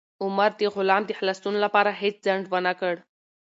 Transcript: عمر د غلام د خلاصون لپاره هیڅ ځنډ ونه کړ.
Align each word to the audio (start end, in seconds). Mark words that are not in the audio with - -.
عمر 0.23 0.51
د 0.59 0.61
غلام 0.75 1.03
د 1.05 1.11
خلاصون 1.19 1.55
لپاره 1.65 1.91
هیڅ 2.01 2.15
ځنډ 2.25 2.43
ونه 2.51 2.73
کړ. 2.79 2.95